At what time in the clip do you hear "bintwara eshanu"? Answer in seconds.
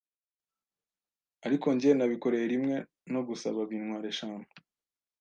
3.69-4.47